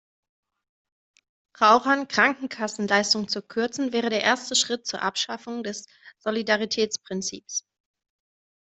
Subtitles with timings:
[1.61, 5.85] Rauchern Krankenkassenleistungen zu kürzen, wäre der erste Schritt zur Abschaffung des
[6.17, 7.67] Solidaritätsprinzips.